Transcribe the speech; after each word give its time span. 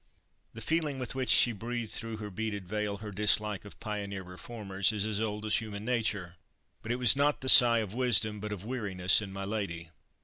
The 0.55 0.61
feeling 0.61 0.97
with 0.97 1.13
which 1.13 1.29
she 1.29 1.51
breathed 1.51 1.91
through 1.91 2.17
her 2.17 2.31
beaded 2.31 2.67
veil 2.67 2.97
her 2.97 3.11
dislike 3.11 3.65
of 3.65 3.79
pioneer 3.79 4.23
reformers 4.23 4.91
is 4.91 5.05
as 5.05 5.21
old 5.21 5.45
as 5.45 5.57
human 5.61 5.85
nature. 5.85 6.37
But 6.81 6.91
it 6.91 6.95
was 6.95 7.15
not 7.15 7.41
the 7.41 7.49
sigh 7.49 7.77
of 7.81 7.93
wisdom, 7.93 8.39
but 8.39 8.51
of 8.51 8.65
weariness, 8.65 9.21
in 9.21 9.31
my 9.31 9.45
lady. 9.45 9.91